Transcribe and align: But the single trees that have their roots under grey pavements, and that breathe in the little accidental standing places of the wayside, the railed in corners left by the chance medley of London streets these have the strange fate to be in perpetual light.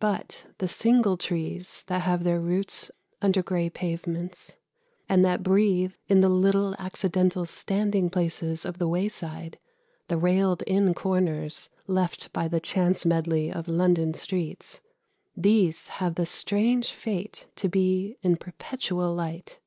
But 0.00 0.44
the 0.58 0.68
single 0.68 1.16
trees 1.16 1.82
that 1.86 2.02
have 2.02 2.24
their 2.24 2.40
roots 2.42 2.90
under 3.22 3.42
grey 3.42 3.70
pavements, 3.70 4.58
and 5.08 5.24
that 5.24 5.42
breathe 5.42 5.94
in 6.08 6.20
the 6.20 6.28
little 6.28 6.76
accidental 6.78 7.46
standing 7.46 8.10
places 8.10 8.66
of 8.66 8.76
the 8.76 8.86
wayside, 8.86 9.58
the 10.08 10.18
railed 10.18 10.60
in 10.66 10.92
corners 10.92 11.70
left 11.86 12.30
by 12.34 12.48
the 12.48 12.60
chance 12.60 13.06
medley 13.06 13.50
of 13.50 13.66
London 13.66 14.12
streets 14.12 14.82
these 15.34 15.88
have 15.88 16.16
the 16.16 16.26
strange 16.26 16.92
fate 16.92 17.46
to 17.56 17.66
be 17.70 18.18
in 18.20 18.36
perpetual 18.36 19.14
light. 19.14 19.58